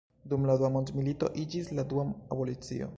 Dum 0.31 0.47
la 0.49 0.55
Dua 0.61 0.71
mondmilito 0.77 1.31
iĝis 1.45 1.73
la 1.81 1.89
dua 1.93 2.11
abolicio. 2.37 2.87